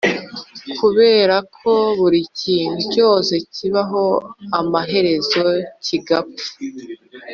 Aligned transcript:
kubera 0.79 1.35
ko 1.57 1.71
buri 1.99 2.21
kintu 2.41 2.79
cyose 2.93 3.33
kibaho 3.55 4.03
amaherezo 4.59 5.43
kigapfa. 5.85 6.49